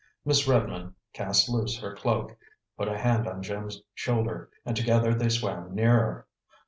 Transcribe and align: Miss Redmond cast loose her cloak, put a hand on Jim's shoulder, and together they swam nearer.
Miss 0.25 0.47
Redmond 0.47 0.95
cast 1.13 1.47
loose 1.47 1.77
her 1.77 1.95
cloak, 1.95 2.35
put 2.75 2.87
a 2.87 2.97
hand 2.97 3.27
on 3.27 3.43
Jim's 3.43 3.83
shoulder, 3.93 4.49
and 4.65 4.75
together 4.75 5.13
they 5.13 5.29
swam 5.29 5.75
nearer. 5.75 6.25